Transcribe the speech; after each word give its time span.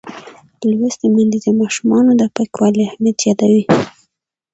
لوستې 0.69 1.07
میندې 1.15 1.39
د 1.45 1.47
ماشومانو 1.61 2.11
د 2.15 2.23
پاکوالي 2.35 2.81
اهمیت 2.87 3.17
یادوي. 3.27 3.63